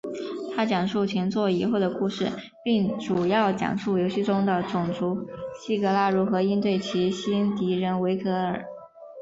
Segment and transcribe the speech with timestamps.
[0.55, 2.27] 它讲述前作以后的故事
[2.65, 5.15] 并主要描述游戏中的种族
[5.59, 8.65] 希格拉如何应对其新敌人维格尔。